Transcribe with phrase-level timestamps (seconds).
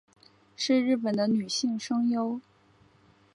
[0.55, 2.41] 是日本的女性声优。